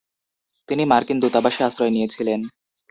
[0.69, 2.39] তিনি মার্কিন দূতাবাসে আশ্রয় নিয়েছিলেন।